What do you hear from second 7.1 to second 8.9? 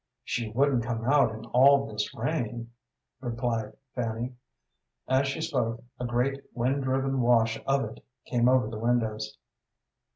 wash of it came over the